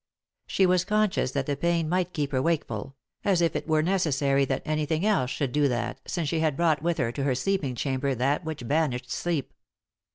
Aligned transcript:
She 0.47 0.65
was 0.65 0.83
conscious 0.83 1.29
that 1.33 1.45
the 1.45 1.55
pain 1.55 1.87
might 1.87 2.11
keep 2.11 2.31
her 2.31 2.41
wakeful— 2.41 2.95
as 3.23 3.39
if 3.39 3.55
it 3.55 3.67
were 3.67 3.83
necessary 3.83 4.45
that 4.45 4.63
anything 4.65 5.05
else 5.05 5.29
should 5.29 5.51
do 5.51 5.67
that 5.67 6.01
since 6.07 6.27
she 6.27 6.39
had 6.39 6.57
brought 6.57 6.81
with 6.81 6.97
her 6.97 7.11
to 7.11 7.21
her 7.23 7.35
sleeping 7.35 7.75
chamber 7.75 8.15
that 8.15 8.43
which 8.43 8.67
banished 8.67 9.11
sleep. 9.11 9.53